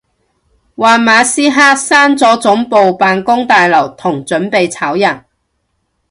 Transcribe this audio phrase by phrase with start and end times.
[0.75, 5.25] 話馬斯克閂咗總部辦公大樓同準備炒人